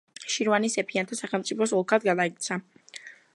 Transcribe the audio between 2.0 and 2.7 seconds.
გადაიქცა.